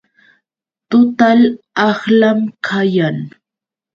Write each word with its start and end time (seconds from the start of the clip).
Total 0.91 1.39
aqlam 1.87 2.39
kayan. 2.65 3.17